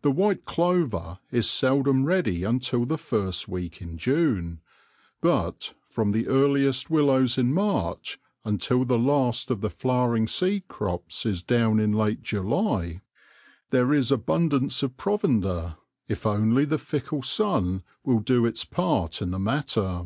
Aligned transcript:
The 0.00 0.10
white 0.10 0.46
clover 0.46 1.18
is 1.30 1.46
seldom 1.46 2.06
ready 2.06 2.44
until 2.44 2.86
the 2.86 2.96
first 2.96 3.46
week 3.46 3.82
in 3.82 3.98
June; 3.98 4.62
but, 5.20 5.74
from 5.86 6.12
the 6.12 6.28
earliest 6.28 6.88
willows 6.88 7.36
in 7.36 7.52
March 7.52 8.18
until 8.42 8.86
the 8.86 8.98
last 8.98 9.50
of 9.50 9.60
the 9.60 9.68
flowering 9.68 10.26
seed 10.28 10.66
crops 10.68 11.26
is 11.26 11.42
down 11.42 11.78
in 11.78 11.92
late 11.92 12.22
July, 12.22 13.02
there 13.68 13.92
is 13.92 14.10
abundance 14.10 14.82
of 14.82 14.96
provender, 14.96 15.76
if 16.08 16.24
only 16.26 16.64
the 16.64 16.78
fickle 16.78 17.20
sun 17.20 17.82
will 18.02 18.20
do 18.20 18.46
its 18.46 18.64
part 18.64 19.20
in 19.20 19.30
the 19.30 19.38
matter. 19.38 20.04